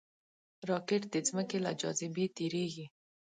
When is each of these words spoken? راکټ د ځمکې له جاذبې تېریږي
راکټ 0.69 1.01
د 1.13 1.15
ځمکې 1.27 1.57
له 1.65 1.71
جاذبې 1.81 2.25
تېریږي 2.37 2.85